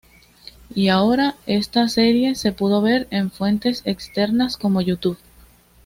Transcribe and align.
Y 0.73 0.87
ahora 0.89 1.35
esta 1.45 1.87
serie 1.87 2.33
se 2.33 2.51
pude 2.53 2.81
ver 2.81 3.07
en 3.11 3.29
fuentes 3.29 3.83
externas 3.85 4.57
como 4.57 4.81
YouTube. 4.81 5.19